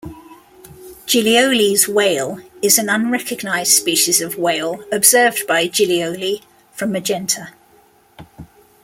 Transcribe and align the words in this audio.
Giglioli's 1.05 1.87
Whale 1.87 2.39
is 2.63 2.79
an 2.79 2.89
unrecognized 2.89 3.71
species 3.73 4.19
of 4.19 4.35
whale 4.35 4.83
observed 4.91 5.45
by 5.45 5.67
Giglioli 5.67 6.41
from 6.71 6.91
"Magenta". 6.91 7.53